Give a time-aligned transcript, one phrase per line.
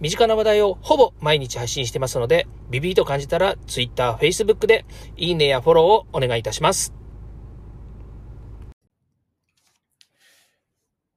[0.00, 4.86] 身近な話題をほぼ毎日配信してますので、ビビーと感じたら Twitter、Facebook で
[5.18, 6.94] いいねやフォローをお願いいたします。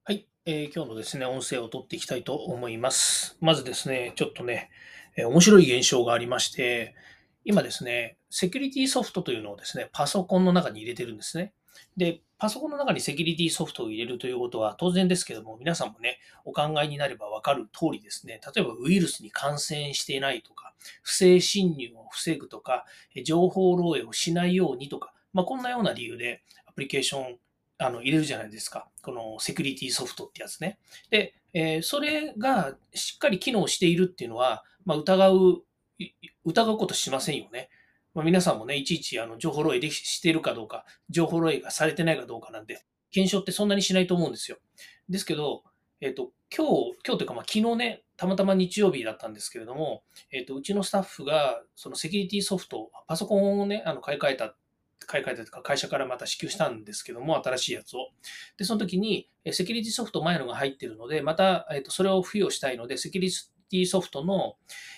[0.04, 3.38] はい、えー、今日のですね、音声を取っていきたいと思います。
[3.40, 4.70] まずですね、ちょっとね、
[5.16, 6.94] えー、面白い現象がありまして、
[7.46, 11.54] 今ですね、セキュリティソフトというのをですね、パソコンの中に入れてるんですね。
[11.96, 22.84] で、パソコンの中にセキュリティソフトを入れるということは当然ですけども、皆さんもね、お考えになればわかる通りですね、例えばウイルスに感染していないとか、不正侵入を防ぐとか、
[23.24, 27.38] 情報漏洩をしないようにとか、まあ、こんなような理由でアプリケーション
[27.78, 28.90] あの入れるじゃないですか。
[29.02, 30.80] このセキュリティソフトってやつね。
[31.12, 35.64] で、えー、それがしっかり機能しているっていうのは、まあ、疑う、
[36.44, 37.70] 疑うことしませんよね。
[38.14, 44.58] まあ、皆さんもね、いちいちあの情報漏洩でしてるかどうか、情報漏洩がされてないかどうかなんて、検証ってそんなにしないと思うんですよ。
[45.10, 45.64] ですけど、
[46.00, 54.56] えっ、と、今日、今日というか、まあ、昨日ね、たまたま日曜日だったんですけれども、えっ、と、うちのスタッフが、そのセキュリティソフト、パソコンをね、あの、買い替えた、
[55.08, 58.10] 買い替えたというか、会社からまた支給したんですけども、新しいやつを。
[58.58, 64.56] で、その時に、セキュリティソフト前のが入ってるので、また、えっ、と、それを付与したいので、セキュリティティソフトの、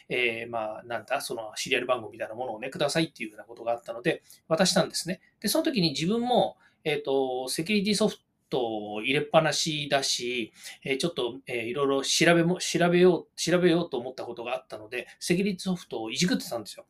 [0.10, 5.22] えー、まあ、なんだ、そのシリアル番号みたいなものをね、くださいっていうようなことがあったので、渡したんですね。
[5.40, 8.18] で、その時に自分も、えっ、ー、と、セキュリティソフ
[8.50, 16.86] トを入れっぱなしだし、えちょっと、えいろいろ調べも、調べよう、調べようと思ったことがあったので、セキュリティソフトをいじくってたんですよ。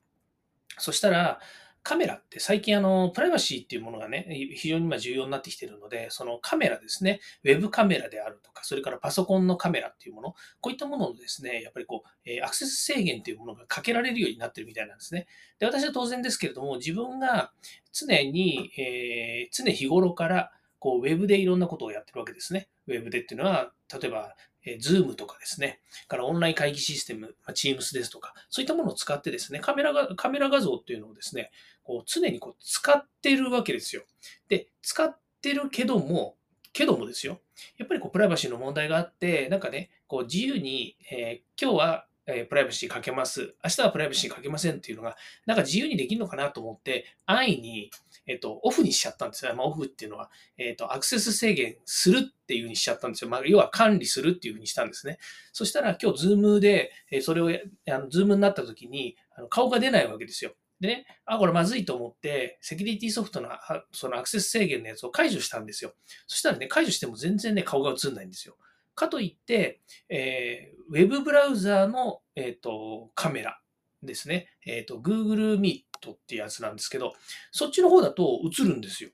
[0.77, 1.39] そしたら、
[1.86, 15.27] カメラって最近あの、プライバシーっていうものがね、非常に今重要になってきてるので、そのカメラですね、ウェブカメラであるとか、それからパソコンのカメラっていうもの、こういったもののですね、やっぱりこう、アクセス制限というものがかけられるようになってるみたいなんですね。
[15.60, 17.52] で、私は当然ですけれども、自分が
[17.93, 20.52] 常に、えー、常日頃から
[20.86, 22.67] こう、ウェブでいろんなことをやってるわけですね。
[22.87, 31.52] ウェブでっていうのは、例えば、えー、Zoom とかですね、からオンライン会議システム、まあ、Teams ですとか、そういったものを使ってですね、カメラが、カメラ画像っていうのをですね、
[31.83, 34.04] こう常にこう使ってるわけですよ。
[34.49, 36.36] で、使ってるけども、
[36.73, 37.39] けどもですよ。
[37.77, 43.55] やっぱりこうプライバシーの問題があって、なんかね、こう自由に、えー、今日はえプライバシーかけます。
[43.64, 45.15] 明日はプライバシーかけませんっていうのが、
[45.45, 47.92] なんか自由にできるのかなと思って、安易に、
[48.27, 49.53] えっと、オフにしちゃったんですよ。
[49.55, 53.30] まあ、オフっていうのは、えっと、アクセス制限するっていうふうにしちゃったんですよ。
[53.30, 55.17] まあ、要は管理するっていうふうにしたんですね。
[55.53, 60.53] そしたら今日、ズームで、えそれを、あのズームになった時に、あの顔が出ないわけですよ。
[60.80, 63.49] でね、あ、これまずいと思って、セキュリティソフトの
[63.91, 65.93] そのアクセス制限のやつを解除したんですよ。
[66.27, 68.57] そしたらね、解除しても全然ね、顔が映んないんですよ。
[68.93, 73.59] かといって、えー、ウェブブラウザーの、えっ、ー、とカメラ
[74.03, 74.47] ですね。
[74.65, 77.14] えっ、ー、と、Google Meet ってやつなんですけど、
[77.52, 79.10] そっちの方だと映るんですよ。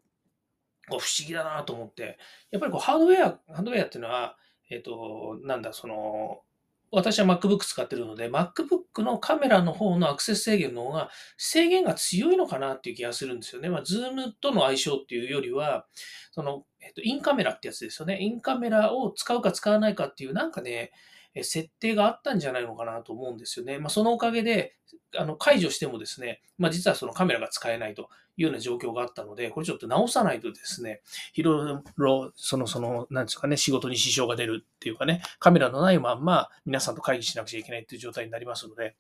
[0.88, 2.18] 不思議だなと思って。
[2.52, 4.38] やっぱりこうハードウェア、ハードウェアっていうのは、
[4.70, 6.42] えっ、と、なんだ、その、
[6.94, 13.70] 私は MacBook 使ってるので、MacBook のカメラの方のアクセス制限の方が制限が強いのかなっていう気がするんですよね。
[13.70, 15.86] まあ、Zoom との相性っていうよりは、
[16.32, 18.20] その、えっと、インカメラってやつですよね。
[18.20, 20.92] インカメラを使うか使わないかっていう、なんかね、
[21.36, 23.80] 設定があったんじゃないのかなと思うんですよね。
[23.80, 24.76] まあ、そのおかげで、
[25.18, 31.02] あの解除してもですね、まあ、実はそのカメラが使えないというような状況があったので、これちょっと直さないとですね、
[31.36, 38.96] いろいろ、その、その、なんですかね、仕事に支障が出るっていうかね、カメラのないまんま皆さんと会議しなくちゃいけないっていう状態になりますので、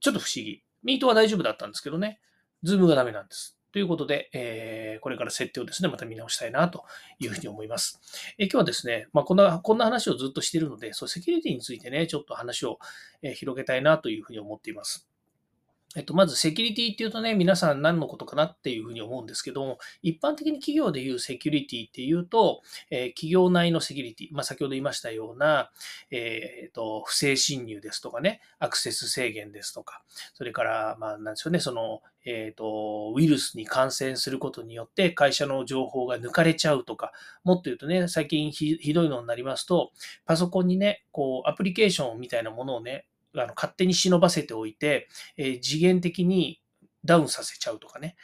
[0.00, 0.62] ちょっと不思議。
[0.82, 2.20] ミートは大丈夫だったんですけどね、
[2.62, 3.57] ズームがダメなんです。
[3.72, 6.84] ということで、えー、これから設定をですね、また見直したいなと
[7.18, 8.00] いうふうに思います。
[8.38, 12.78] えー、今日はですね、まあ、こんな、こんな話をずっとしているので、そう、セキュリティについてね、ちょっと話を、
[13.22, 15.08] え広げたいなというふうに思っています。
[15.98, 25.72] えっと、まずセキュリティっていうとね、皆さん何のことかなっていうふうに思うんですけども、一般的に企業でいうセキュリティっていうと、えー、企業内のセキュリティ、まあ、先ほど言いましたような、
[26.12, 30.04] えっ、と、不正侵入ですとかね、アクセス制限ですとか、
[30.34, 37.10] それから、まあ、なんでしょうね、その、えっ、と、ウイルスに感染することによって会社の情報が抜かれちゃうとか、
[37.42, 39.90] もっと言うとね、最近ひどいのになりますと、
[40.26, 43.06] パソコンにね、こう、アプリケーションみたいなものをね、
[43.36, 46.60] あの勝手に忍ばせておいて、えー、次元的に
[47.04, 48.16] ダウンさせちゃうとかね。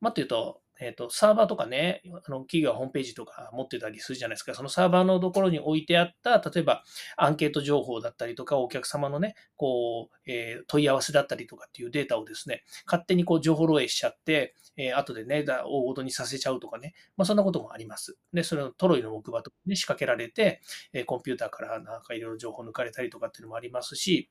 [0.00, 4.54] まあ、というと、えっ、と、サーバーとかね、あの企業はホームページとか持ってたりするじゃないですか。
[4.54, 6.84] そのサーバーのところに置いてあった、例えば
[7.16, 18.18] アンケート情報だったりとか、お客様のね、こう、えー問い合わせだったりとかっていうデータをですね、勝手にこう情報漏洩しちゃって、えー後でね、大ごとにさせちゃうとかね、まあ、そんなこともあります。
[18.34, 20.60] で、それをトロイの木馬とかに仕掛けられて、
[20.92, 24.30] えコンピューターからなんかいろいろ情報抜かれたりとかっていうのもありますし、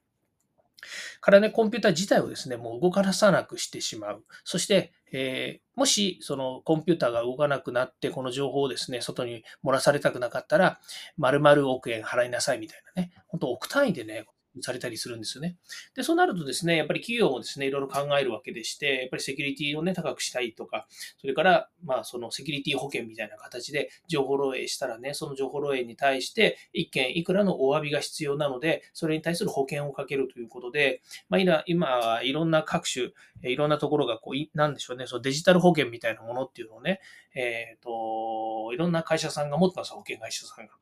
[1.22, 4.24] からね、コンピューター自体をですね、もう動かさなくしてしまう。
[4.44, 10.80] そして、えーもし、そのコンピューターが動かなくなって、この情報をですね、外に漏らされたくなかったら、
[11.18, 14.26] 丸々億円払いなさいみたいなね、本当億単位でね、
[14.62, 15.58] されたりするんですよね。
[15.96, 20.88] で、そうなるとですね、やっぱり企業もですね、いろいろ考えるわけでして、やっぱりセキュリティをね、高くしたいとか、
[21.20, 33.10] それから、まあ、そのセキュリティ保険みたいな形で情報漏洩したらね、その情報漏洩に対して、一件いくらのお詫びが必要なので、それに対する保険をかけるということで、まあ、今、今いろんな各種、
[33.44, 37.02] いろんなところが、こう、なんでしょうね、そのデジタル保険みたいなものっていうのをね、
[37.36, 40.74] えっ、と、いろんな会社さんが持ってます、保険会社さんが。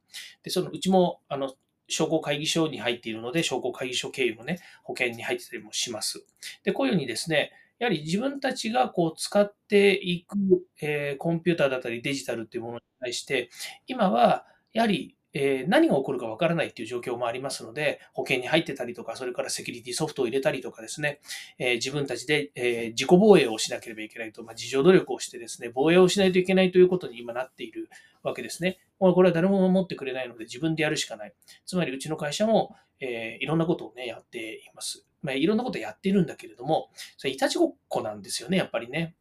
[0.44, 1.54] で、そのうちも、あの、
[1.88, 6.26] 商工会議所に入っているので、商工会議所経由のね、保険に入ってたりもします。
[6.64, 10.38] で、こういうふうにですね、やはり自分たちがこう使っていく、
[10.82, 13.50] えーコンピューターだったりデジタルっていうものに対して、
[13.88, 21.20] 今はやはり、えー何が起こるかわからないっていう状況もありますので、保険に入ってたりとか、それからセキュリティソフトを入れたりとかですね、
[21.58, 27.90] えー自分たちで、えー自己防衛をしなければいけないと、まあ、自助努力をしてですね、防衛をしないといけないということに今なっている
[28.22, 28.80] わけですね。
[29.00, 31.34] もうこれは誰も守ってくれないので自分でやるしかない。
[31.66, 35.06] つまりうちの会社も、えーいろんなことをね、やっています。
[35.22, 39.16] まあ、いろんなことやってるんだけれども、それいたちごっこなんですよね、やっぱりね。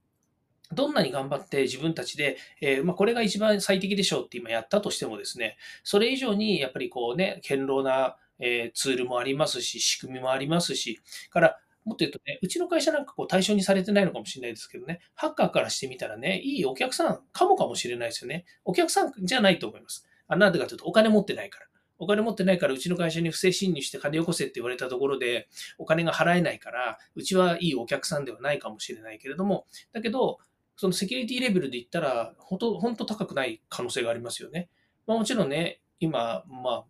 [0.72, 18.44] どんなに頑張って自分たちで、えーまあ、これが一番最適でしょうって今やったとしてもですね、それ以上にやっぱりこうね、堅牢な、えーツールもありますし、仕組みもありますし、から、もっと言うとね、うちの会社なんかこう対象にされてないのかもしれないですけどね、ハッカーからしてみたらね、いいお客さんかもかもしれないですよね。
[18.64, 20.06] お客さんじゃないと思います。
[20.28, 21.66] あなんでかというと、お金持ってないから。
[21.98, 25.48] お金持ってないから、うちの会社に不正侵入して金よこせって言われたところで、
[25.78, 30.38] お金が払えないから、うちはいいお客さんではないかもしれないけれども、だけど、
[30.82, 34.68] そのセキュリティレベルで言ったら、ほんと、ほんと高くない可能性がありますよね。
[35.06, 36.84] まあ、もちろんね、今、まあ、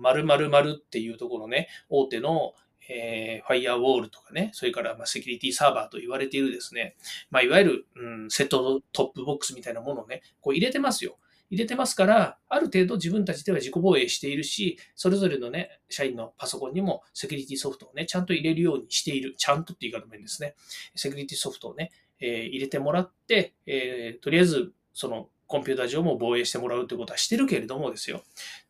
[0.00, 2.54] 〇〇〇っていうところね、大手の、
[2.88, 6.96] えーファイアウォールとかね、それからまあセキュリティサーバーと言われているですね、
[7.30, 11.16] まあ、いわゆる、うん、セットトップボックスみたいなものをね、こう入れてますよ。
[11.48, 19.36] 入れてますから、ある程度自分たちでは自己防衛しているし、それぞれのね、社員のパソコンにもセキュリティソフトをね、ちゃんと入れるようにしている。
[19.36, 20.56] ちゃんとって言い方もいいんですね。
[20.96, 28.22] セキュリティソフトをね、え入れてもらって、えとりあえず、そのコンピューター上も防衛してもらうということはしてるけれどもですよ。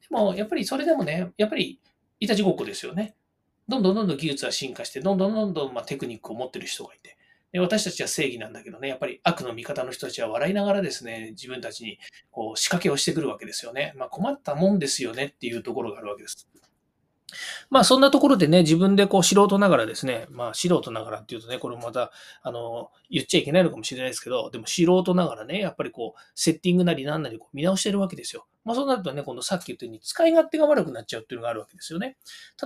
[0.08, 1.80] でも、やっぱりそれでもね、やっぱり、
[2.20, 3.14] いたちごっこですよね。
[3.68, 7.16] どんどんどんどん技術は進化して、どんどんどんどんまテクニックを持ってる人がいて、
[7.52, 11.98] で私たちは正義なんだけどね、やっぱり悪の味方の人たちは笑いながらですね、自分たちに
[12.30, 13.92] こう仕掛けをしてくるわけですよね。
[13.96, 16.48] まあ、困ったもんですよねっていうところがあるわけです。
[17.70, 22.12] まあそんなところでね、自分でこう素人ながらですね、まあ素人ながらっていうとね、これもまた、
[22.42, 28.46] あの、言っちゃいけないのかもしれないですけど、でも素人ながらね、やっぱりこう、セッティングなりなんなりこう見直してるわけですよ。
[28.64, 32.16] まあそうなるとね、今度さっき言ったように使い勝手が悪くなっちゃうっていうのがあるわけですよね。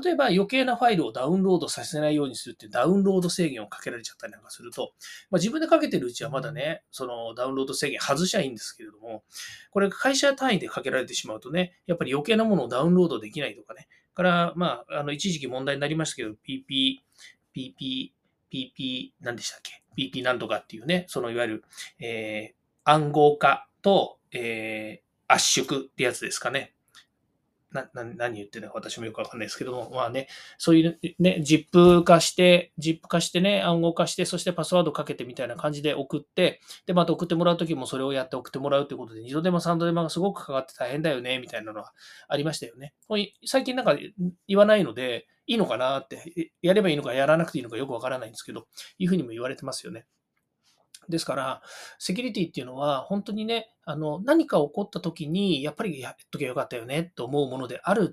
[0.03, 4.93] 例えば余計なファイルをダウンロードさせないようにするってダウンロード制限をかけられちゃったりなんかすると、
[5.31, 9.25] まあ自分でかけてるうちはまだね、そのダウンロード制限外しゃいいんですけれども、
[9.71, 16.99] これ会社単位でかけられてしまうとね、やっぱり余計なものをダウンロードできないとかね、から、まあ、あの、一時期問題になりましたけど、PP、
[17.55, 18.11] PP、
[18.53, 21.65] PP、何でしたっけ ?PP なんとかっていうね、そのいわゆる、
[22.01, 26.75] えー暗号化と、えー圧縮ってやつですかね。
[27.73, 41.93] な、な、何言ってるのか私もよくわかんないですけども、まあね、そういうね、ZIP 化して、ZIP 化してね、暗号化して、そしてパスワードかけてみたいな感じで送って、で、また送ってもらうときもそれをやって送ってもらうということで、二度手間三度手間がすごくかかって大変だよね、みたいなのは
[42.29, 42.95] ありましたよね。
[43.45, 43.97] 最近なんか
[44.49, 48.67] 言わないので、いいのかなって、やればいいのかやらなくていいのかよくわからないんですけど、
[48.99, 50.07] いうふうにも言われてますよね。
[51.11, 51.63] ですから、
[51.99, 58.13] セキュリティっていうのは、本当にね、あの、何か起こった時に、やっぱりやっときゃよかったよね、と思うものである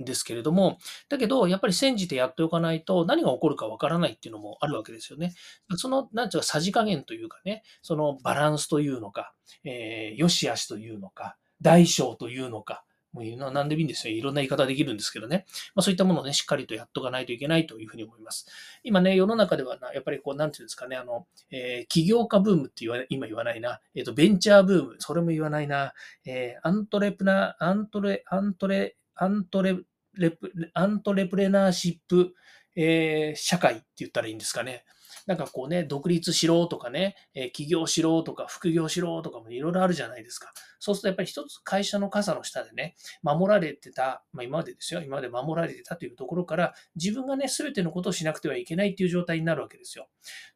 [0.00, 5.32] んですけれども、だけど、やっぱり煎じてやっておかないと、何が起こるかわからないっていうのもあるわけですよね。
[5.76, 14.14] その、なんていうか、さじ加減というかね、そのバランスというのか、えー、よしあしというのか、大小というのか、もう何でもいいんですよ。
[14.14, 15.46] いろんな言い方できるんですけどね。
[15.74, 18.46] まあ、そういったものをね、しっかりとやっとかないといけないというふうに思います。
[18.82, 23.80] 今ね、世の中ではな、やっぱりこう、なんていうんですかね、あの、えー起業家ブームって言わ今言わないな。
[23.94, 25.94] えっ、と、ベンチャーブーム、それも言わないな。
[26.24, 29.76] えーアントレプナー、アントレ、アントレ、アントレ、
[30.14, 32.34] レプ、アントレプレナーシップ、
[32.74, 34.84] えー社会って言ったらいいんですかね。
[35.26, 40.52] なんかこうね、独立しろとかね、え起業しろとか副業しろとかもいろいろあるじゃないですか。
[40.78, 50.08] そうするとやっぱり一つ会社の傘の下でね、守られてた、まあ今までですよ、今まで守られてたというところから、自分がね、すべてのことをしなくてはいけないっていう状態になるわけですよ。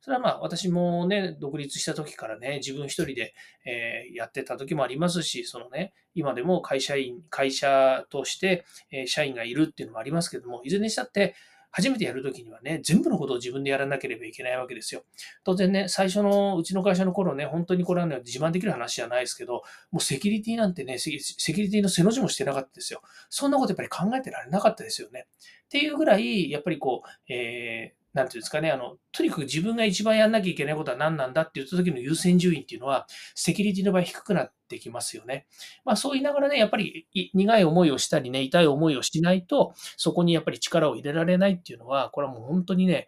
[0.02, 3.34] それはまあ私もね、独立した時からね、自分一人で、
[3.64, 11.34] えやってた時もありますし、そのね、今でも会社員、会社として、え社員がいるっていうのもありますけども、いずれにしたって、
[11.70, 15.02] 初めてやるときにはね、全部のことを自分でやらなければいけないわけですよ。
[15.44, 23.02] 当然ね、最初のうちの会社の頃ね、本当にこれはね、自慢できる話じゃないですけど、もうセキュリティなんてね、セキュリティの背の字もしてなかったですよ。
[23.28, 25.26] そんなことやっぱり考えてられなかったですよね。
[25.66, 35.46] っていうぐらい、やっぱりこう、えーなんていうんですかね、あの、とにかく自分が一番やんなきゃいけないことは何なんだって言った時の優先順位っていうのは、セキュリティの場合低くなってきますよね。
[35.84, 43.06] まあそう言いながらね、やっぱり苦い思いをしたりね、痛い思いをしないと、そこにやっぱり力を入れられないっていうのは、これはもう本当にね、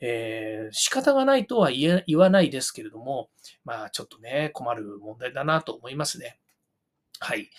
[0.00, 3.30] えー、仕方がないとは言わないですけれども、
[3.64, 6.38] まあちょっとね、困る問題だなと思いますね。
[7.22, 7.50] はい。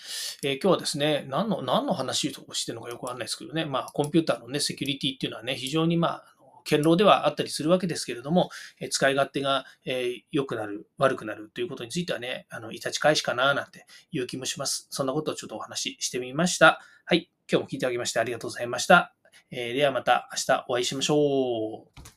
[0.43, 6.32] えー、今日はですね、何の、何の話をしてるのかよくわかんないですけどね、まあ、コンピューターのね、セキュリティっていうのはね、非常にまあ、
[6.63, 14.87] 堅牢ではあったりするわけですけれども、え使い勝手が、え良くなる、悪くなるということについてはね、あの、いたち返しかななんていう気もします。
[14.89, 16.79] そんなことをちょっとお話ししてみました。
[17.05, 17.29] はい。
[17.51, 19.15] 今日も聞いてあげましてありがとうございました。
[19.51, 22.12] えー、ではまた明日お会いしましょう。